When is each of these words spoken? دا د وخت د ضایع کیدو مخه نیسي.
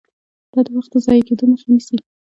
دا 0.53 0.59
د 0.65 0.67
وخت 0.77 0.89
د 0.93 0.95
ضایع 1.05 1.23
کیدو 1.27 1.45
مخه 1.51 1.67
نیسي. 1.73 1.97